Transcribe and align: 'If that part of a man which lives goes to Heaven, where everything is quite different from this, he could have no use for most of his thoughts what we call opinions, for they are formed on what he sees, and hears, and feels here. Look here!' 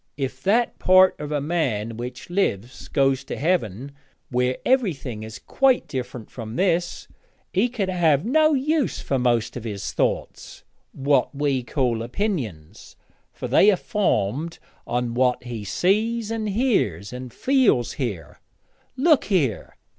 'If 0.17 0.41
that 0.41 0.79
part 0.79 1.15
of 1.19 1.31
a 1.31 1.39
man 1.39 1.95
which 1.95 2.31
lives 2.31 2.87
goes 2.87 3.23
to 3.25 3.37
Heaven, 3.37 3.91
where 4.31 4.57
everything 4.65 5.21
is 5.21 5.37
quite 5.37 5.87
different 5.87 6.31
from 6.31 6.55
this, 6.55 7.07
he 7.53 7.69
could 7.69 7.87
have 7.87 8.25
no 8.25 8.55
use 8.55 8.99
for 8.99 9.19
most 9.19 9.55
of 9.55 9.63
his 9.63 9.93
thoughts 9.93 10.63
what 10.91 11.35
we 11.35 11.61
call 11.61 12.01
opinions, 12.01 12.95
for 13.31 13.47
they 13.47 13.69
are 13.69 13.75
formed 13.75 14.57
on 14.87 15.13
what 15.13 15.43
he 15.43 15.63
sees, 15.63 16.31
and 16.31 16.49
hears, 16.49 17.13
and 17.13 17.31
feels 17.31 17.93
here. 17.93 18.39
Look 18.97 19.25
here!' 19.25 19.75